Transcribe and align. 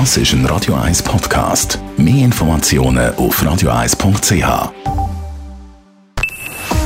Das 0.00 0.16
ist 0.16 0.32
ein 0.32 0.44
Radio 0.46 0.74
1 0.74 1.04
Podcast. 1.04 1.78
Mehr 1.96 2.24
Informationen 2.24 3.14
auf 3.14 3.40
radio1.ch. 3.40 4.72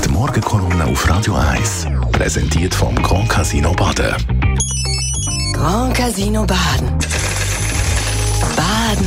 Die 0.05 0.09
Morgenkolumne 0.11 0.85
auf 0.85 1.09
Radio 1.09 1.35
1 1.35 1.87
präsentiert 2.13 2.75
vom 2.75 2.95
Grand 2.97 3.31
Casino 3.31 3.73
Baden. 3.73 4.15
Grand 5.55 5.95
Casino 5.97 6.45
Baden. 6.45 6.99
Baden 8.55 9.07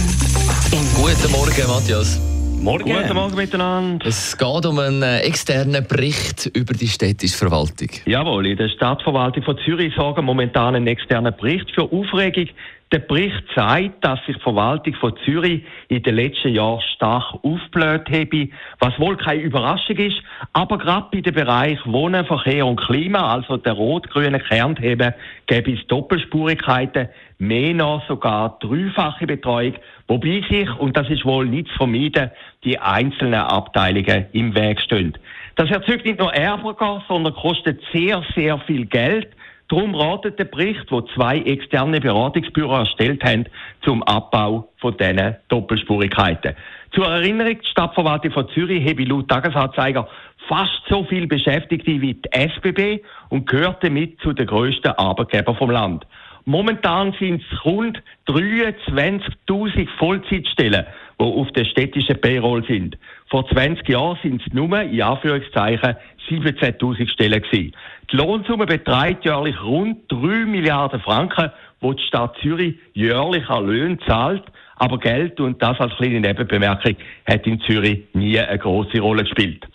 im 0.71 0.95
Guten 0.95 1.31
Morgen, 1.31 1.67
Matthias. 1.67 2.19
Morgen. 2.59 2.91
Guten 2.91 3.13
Morgen 3.13 3.35
miteinander. 3.35 4.07
Es 4.07 4.35
geht 4.35 4.65
um 4.65 4.79
einen 4.79 5.03
äh, 5.03 5.19
externen 5.19 5.85
Bericht 5.87 6.47
über 6.55 6.73
die 6.73 6.87
städtische 6.87 7.37
Verwaltung. 7.37 7.89
Jawohl, 8.05 8.47
in 8.47 8.57
der 8.57 8.69
Stadtverwaltung 8.69 9.43
von 9.43 9.59
Zürich 9.63 9.93
sorgen 9.95 10.25
momentan 10.25 10.73
einen 10.75 10.87
externen 10.87 11.35
Bericht 11.37 11.69
für 11.69 11.83
Aufregung. 11.83 12.47
Der 12.91 12.99
Bericht 12.99 13.41
zeigt, 13.55 14.03
dass 14.03 14.19
sich 14.25 14.35
die 14.35 14.41
Verwaltung 14.41 14.93
von 14.95 15.15
Zürich 15.23 15.63
in 15.87 16.03
den 16.03 16.13
letzten 16.13 16.49
Jahren 16.49 16.81
stark 16.93 17.35
aufgebläht 17.41 18.09
habe, 18.09 18.49
was 18.79 18.99
wohl 18.99 19.15
keine 19.15 19.43
Überraschung 19.43 19.95
ist, 19.95 20.21
aber 20.51 20.77
gerade 20.77 21.07
bei 21.09 21.21
dem 21.21 21.33
Bereich 21.33 21.79
Wohnen, 21.85 22.25
Verkehr 22.25 22.65
und 22.65 22.81
Klima, 22.81 23.33
also 23.33 23.55
der 23.55 23.73
rot-grünen 23.73 24.43
Kernthemen, 24.43 25.13
gäbe 25.47 25.71
es 25.71 25.87
Doppelspurigkeiten, 25.87 27.07
mehr 27.39 27.73
noch 27.73 28.05
sogar 28.09 28.59
dreifache 28.59 29.25
Betreuung, 29.25 29.75
wobei 30.09 30.43
sich, 30.49 30.69
und 30.77 30.97
das 30.97 31.09
ist 31.09 31.23
wohl 31.23 31.45
nicht 31.45 31.69
zu 31.69 31.77
vermeiden, 31.77 32.29
die 32.65 32.77
einzelnen 32.77 33.35
Abteilungen 33.35 34.25
im 34.33 34.53
Weg 34.53 34.81
stehen. 34.81 35.17
Das 35.55 35.71
erzeugt 35.71 36.05
nicht 36.05 36.19
nur 36.19 36.33
Ärger, 36.33 37.01
sondern 37.07 37.33
kostet 37.35 37.81
sehr, 37.93 38.21
sehr 38.35 38.59
viel 38.59 38.85
Geld. 38.85 39.29
Darum 39.71 39.95
ratet 39.95 40.37
der 40.37 40.43
Bericht, 40.43 40.91
wo 40.91 40.99
zwei 40.99 41.37
externe 41.37 42.01
Beratungsbüros 42.01 42.89
erstellt 42.89 43.23
haben, 43.23 43.45
zum 43.85 44.03
Abbau 44.03 44.67
von 44.79 44.97
diesen 44.97 45.37
Doppelspurigkeiten. 45.47 46.55
Zur 46.93 47.07
Erinnerung, 47.07 47.57
die 47.57 47.67
Stadtverwaltung 47.69 48.33
von 48.33 48.49
Zürich 48.49 48.85
habe 48.85 49.05
laut 49.05 49.29
Tagesanzeiger 49.29 50.09
fast 50.49 50.81
so 50.89 51.05
viel 51.05 51.25
Beschäftigte 51.25 52.01
wie 52.01 52.15
die 52.15 52.29
SBB 52.33 53.01
und 53.29 53.47
gehört 53.47 53.81
damit 53.81 54.19
zu 54.19 54.33
den 54.33 54.45
grössten 54.45 54.89
Arbeitgebern 54.89 55.55
vom 55.55 55.71
Land. 55.71 56.05
Momentan 56.45 57.13
sind 57.19 57.43
es 57.51 57.65
rund 57.65 58.01
23.000 58.27 59.87
Vollzeitstellen, 59.97 60.85
die 61.19 61.23
auf 61.23 61.51
der 61.51 61.65
städtischen 61.65 62.19
Payroll 62.19 62.65
sind. 62.65 62.97
Vor 63.29 63.47
20 63.47 63.87
Jahren 63.87 64.17
sind 64.23 64.41
es 64.45 64.53
nur, 64.53 64.81
in 64.81 65.01
Anführungszeichen, 65.01 65.95
17.000 66.29 67.09
Stellen 67.09 67.41
gewesen. 67.41 67.73
Die 68.11 68.15
Lohnsumme 68.15 68.65
beträgt 68.65 69.25
jährlich 69.25 69.61
rund 69.63 69.99
3 70.09 70.45
Milliarden 70.45 70.99
Franken, 71.01 71.51
wo 71.79 71.93
die 71.93 72.03
Stadt 72.03 72.35
Zürich 72.41 72.75
jährlich 72.93 73.47
an 73.49 73.67
Löhne 73.67 73.97
zahlt. 74.07 74.43
Aber 74.75 74.97
Geld, 74.97 75.39
und 75.39 75.61
das 75.61 75.79
als 75.79 75.95
kleine 75.95 76.21
Nebenbemerkung, 76.21 76.95
hat 77.27 77.45
in 77.45 77.61
Zürich 77.61 78.01
nie 78.13 78.39
eine 78.39 78.57
große 78.57 78.99
Rolle 78.99 79.23
gespielt. 79.23 79.67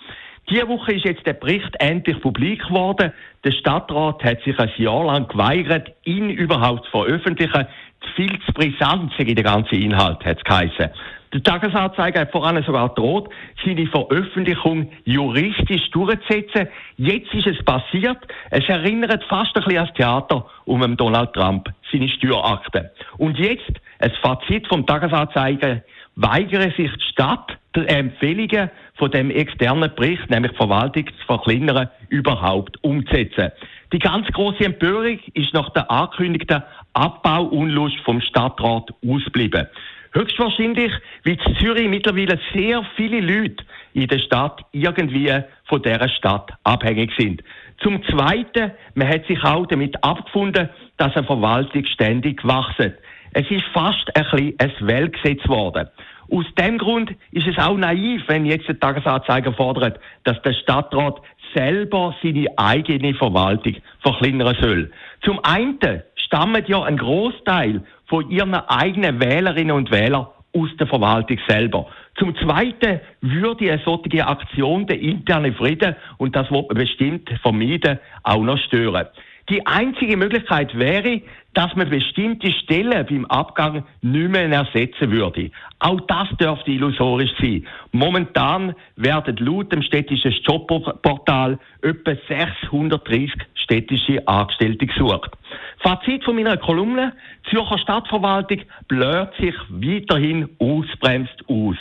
Diese 0.48 0.68
Woche 0.68 0.92
ist 0.92 1.04
jetzt 1.04 1.26
der 1.26 1.32
Bericht 1.32 1.74
endlich 1.80 2.20
publik 2.20 2.62
geworden. 2.68 3.12
Der 3.44 3.50
Stadtrat 3.50 4.22
hat 4.22 4.42
sich 4.42 4.56
ein 4.58 4.70
Jahr 4.76 5.04
lang 5.04 5.26
geweigert, 5.26 5.90
ihn 6.04 6.30
überhaupt 6.30 6.84
zu 6.84 6.90
veröffentlichen. 6.92 7.66
Viel 8.14 8.38
zu 8.46 8.52
brisant 8.52 9.12
sei 9.18 9.24
der 9.24 9.42
ganze 9.42 9.74
Inhalt, 9.74 10.24
hat 10.24 10.38
es 10.38 10.44
geheißen. 10.44 10.90
Der 11.32 11.42
Tagesanzeiger 11.42 12.20
hat 12.20 12.30
voran 12.30 12.62
sogar 12.62 12.94
droht, 12.94 13.28
seine 13.64 13.86
Veröffentlichung 13.88 14.90
juristisch 15.04 15.90
durchzusetzen. 15.90 16.68
Jetzt 16.96 17.34
ist 17.34 17.48
es 17.48 17.64
passiert. 17.64 18.18
Es 18.50 18.68
erinnert 18.68 19.24
fast 19.24 19.56
ein 19.56 19.64
bisschen 19.64 19.78
an 19.78 19.86
das 19.86 19.94
Theater 19.96 20.46
um 20.64 20.96
Donald 20.96 21.32
Trump, 21.32 21.68
seine 21.90 22.08
Steuerakte. 22.08 22.92
Und 23.18 23.36
jetzt, 23.38 23.72
ein 23.98 24.12
Fazit 24.22 24.68
vom 24.68 24.86
Tagesanzeiger, 24.86 25.82
weigere 26.14 26.70
sich 26.76 26.92
die 26.92 27.08
Stadt, 27.10 27.58
Empfehlungen 27.84 28.70
von 28.94 29.10
dem 29.10 29.30
externen 29.30 29.94
Bericht, 29.94 30.30
nämlich 30.30 30.52
die 30.52 30.56
Verwaltung 30.56 31.06
zu 31.06 31.26
verkleinern, 31.26 31.88
überhaupt 32.08 32.82
umzusetzen. 32.82 33.50
Die 33.92 33.98
ganz 33.98 34.26
große 34.28 34.64
Empörung 34.64 35.18
ist 35.34 35.54
nach 35.54 35.70
der 35.70 35.90
angekündigten 35.90 36.62
Abbauunlust 36.94 37.98
vom 38.04 38.20
Stadtrat 38.20 38.90
ausgeblieben. 39.06 39.66
Höchstwahrscheinlich, 40.12 40.92
weil 41.24 41.34
in 41.34 41.56
Zürich 41.56 41.88
mittlerweile 41.88 42.38
sehr 42.54 42.84
viele 42.96 43.20
Leute 43.20 43.64
in 43.92 44.08
der 44.08 44.18
Stadt 44.18 44.62
irgendwie 44.72 45.32
von 45.64 45.82
dieser 45.82 46.08
Stadt 46.08 46.50
abhängig 46.64 47.12
sind. 47.18 47.42
Zum 47.82 48.02
Zweiten, 48.04 48.72
man 48.94 49.08
hat 49.08 49.26
sich 49.26 49.42
auch 49.44 49.66
damit 49.66 50.02
abgefunden, 50.02 50.70
dass 50.96 51.14
eine 51.14 51.26
Verwaltung 51.26 51.84
ständig 51.84 52.42
wachset. 52.46 52.98
Es 53.34 53.50
ist 53.50 53.64
fast 53.74 54.16
ein 54.16 54.24
bisschen 54.24 54.54
ein 54.58 54.72
Weltgesetz 54.80 55.42
geworden. 55.42 55.86
Aus 56.30 56.44
dem 56.58 56.78
Grund 56.78 57.14
ist 57.32 57.46
es 57.46 57.58
auch 57.58 57.76
naiv, 57.76 58.22
wenn 58.26 58.46
jetzt 58.46 58.68
der 58.68 58.78
Tagesanzeiger 58.78 59.52
fordert, 59.52 60.00
dass 60.24 60.40
der 60.42 60.52
Stadtrat 60.54 61.20
selber 61.54 62.14
seine 62.22 62.46
eigene 62.56 63.14
Verwaltung 63.14 63.76
verkleinern 64.00 64.56
soll. 64.60 64.90
Zum 65.22 65.38
einen 65.44 65.78
stammt 66.16 66.68
ja 66.68 66.82
ein 66.82 66.98
Großteil 66.98 67.82
von 68.06 68.30
ihren 68.30 68.54
eigenen 68.54 69.20
Wählerinnen 69.20 69.76
und 69.76 69.90
Wählern 69.90 70.26
aus 70.54 70.70
der 70.78 70.86
Verwaltung 70.86 71.38
selber. 71.46 71.86
Zum 72.18 72.34
Zweiten 72.36 73.00
würde 73.20 73.72
eine 73.72 73.82
solche 73.84 74.26
Aktion 74.26 74.86
den 74.86 75.00
internen 75.00 75.54
Frieden, 75.54 75.96
und 76.16 76.34
das 76.34 76.50
wird 76.50 76.68
man 76.68 76.78
bestimmt 76.78 77.28
vermeiden, 77.42 77.98
auch 78.22 78.42
noch 78.42 78.58
stören. 78.58 79.06
Die 79.48 79.64
einzige 79.66 80.16
Möglichkeit 80.16 80.76
wäre, 80.76 81.20
dass 81.56 81.74
man 81.74 81.88
bestimmte 81.88 82.52
Stellen 82.52 83.06
beim 83.06 83.24
Abgang 83.24 83.82
nicht 84.02 84.28
mehr 84.28 84.46
ersetzen 84.46 85.10
würde. 85.10 85.50
Auch 85.78 86.02
das 86.02 86.28
dürfte 86.38 86.70
illusorisch 86.70 87.30
sein. 87.40 87.66
Momentan 87.92 88.74
werden 88.96 89.36
laut 89.38 89.72
dem 89.72 89.80
städtischen 89.80 90.32
Jobportal 90.46 91.58
etwa 91.80 92.12
630 92.28 93.32
städtische 93.54 94.28
Angestellte 94.28 94.86
gesucht. 94.86 95.30
Fazit 95.78 96.24
von 96.24 96.36
meiner 96.36 96.58
Kolumne. 96.58 97.14
Zürcher 97.48 97.78
Stadtverwaltung 97.78 98.60
bläht 98.86 99.30
sich 99.40 99.54
weiterhin 99.70 100.50
ausbremst 100.58 101.42
aus. 101.48 101.76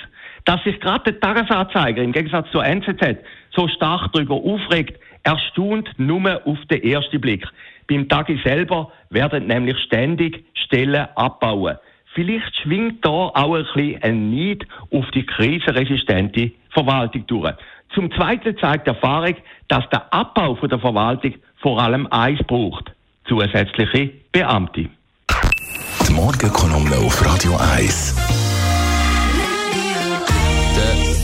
Dass 0.45 0.63
sich 0.63 0.79
gerade 0.79 1.11
der 1.11 1.19
Tagesanzeiger 1.19 2.01
im 2.01 2.13
Gegensatz 2.13 2.49
zur 2.51 2.63
NZZ 2.63 3.17
so 3.53 3.67
stark 3.67 4.13
darüber 4.13 4.35
aufregt, 4.35 5.01
erstaunt 5.25 5.89
nur 5.97 6.41
auf 6.45 6.59
den 6.69 6.83
ersten 6.83 7.19
Blick. 7.19 7.45
Beim 7.89 8.07
Tagi 8.07 8.39
selber 8.43 8.91
werden 9.09 9.47
nämlich 9.47 9.77
ständig 9.79 10.45
Stellen 10.53 11.07
abbauen. 11.15 11.77
Vielleicht 12.13 12.55
schwingt 12.61 13.03
da 13.03 13.09
auch 13.09 13.55
ein 13.55 13.65
bisschen 13.65 14.01
ein 14.01 14.29
Neid 14.29 14.65
auf 14.91 15.05
die 15.11 15.25
krisenresistente 15.25 16.51
Verwaltung 16.69 17.27
durch. 17.27 17.53
Zum 17.93 18.11
Zweiten 18.11 18.57
zeigt 18.57 18.87
die 18.87 18.91
Erfahrung, 18.91 19.35
dass 19.67 19.87
der 19.89 20.13
Abbau 20.13 20.55
von 20.55 20.69
der 20.69 20.79
Verwaltung 20.79 21.33
vor 21.57 21.81
allem 21.81 22.07
eins 22.07 22.39
braucht. 22.47 22.91
Zusätzliche 23.27 24.11
Beamte. 24.31 24.89
Die 26.07 26.13
Morgenkolumne 26.13 26.97
auf 26.97 27.25
Radio 27.25 27.57
1. 27.75 28.44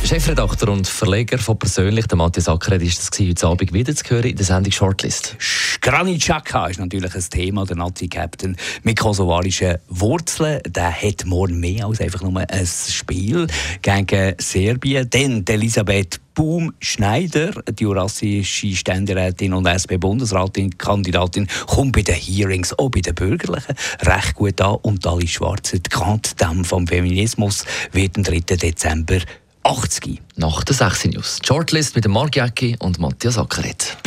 Chefredakteur 0.03 0.69
und 0.69 0.87
Verleger 0.87 1.37
von 1.37 1.57
Persönlich, 1.57 2.05
der 2.07 2.17
Matthias 2.17 2.49
Ackeret, 2.49 2.81
ist 2.81 2.99
es 2.99 3.19
heute 3.19 3.47
Abend 3.47 3.71
wieder 3.71 3.95
zu 3.95 4.03
hören 4.09 4.25
in 4.25 4.35
der 4.35 4.45
Sendung 4.45 4.71
Shortlist. 4.71 5.37
Granit 5.79 6.21
Xhaka 6.21 6.67
ist 6.67 6.79
natürlich 6.79 7.15
ein 7.15 7.23
Thema, 7.29 7.65
der 7.65 7.77
Nazi-Captain 7.77 8.57
mit 8.83 8.99
kosovarischen 8.99 9.77
Wurzeln. 9.87 10.59
Der 10.67 10.91
hat 10.91 11.25
morgen 11.25 11.59
mehr 11.59 11.85
als 11.85 12.01
einfach 12.01 12.23
nur 12.23 12.41
ein 12.41 12.67
Spiel 12.67 13.47
gegen 13.81 14.35
Serbien. 14.37 15.09
Denn 15.09 15.45
Elisabeth 15.47 16.19
Boom-Schneider, 16.33 17.61
die 17.71 17.83
jurassische 17.83 18.75
Ständerätin 18.75 19.53
und 19.53 19.65
SP-Bundesratin-Kandidatin, 19.67 21.47
kommt 21.67 21.93
bei 21.93 22.01
den 22.01 22.15
Hearings, 22.15 22.77
auch 22.77 22.89
bei 22.89 23.01
den 23.01 23.15
Bürgerlichen, 23.15 23.75
recht 24.01 24.35
gut 24.35 24.59
an. 24.59 24.75
Und 24.81 25.05
Alice 25.05 25.31
Schwarzer, 25.31 25.79
die 25.79 25.89
Grande 25.89 26.29
vom 26.63 26.87
Feminismus, 26.87 27.65
wird 27.91 28.17
am 28.17 28.23
3. 28.23 28.39
Dezember 28.57 29.19
80. 29.63 30.21
Nach 30.35 30.63
der 30.63 30.75
6 30.75 31.05
News. 31.05 31.39
Shortlist 31.45 31.95
mit 31.95 32.05
dem 32.05 32.13
Mark 32.13 32.35
Jäcki 32.35 32.75
und 32.79 32.99
Matthias 32.99 33.37
Ackeret. 33.37 33.97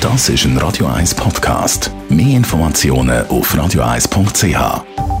Das 0.00 0.28
ist 0.28 0.44
ein 0.44 0.58
Radio 0.58 0.86
1 0.86 1.14
Podcast. 1.14 1.90
Mehr 2.10 2.36
Informationen 2.36 3.26
auf 3.28 3.54
radio1.ch. 3.54 5.13